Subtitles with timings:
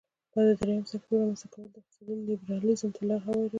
[0.31, 3.49] دا د دریم سکتور رامینځ ته کول د اقتصادي لیبرالیزم ته لار هواروي.